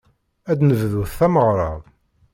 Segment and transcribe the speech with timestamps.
[0.51, 1.71] Ad d-nebdut tameɣra.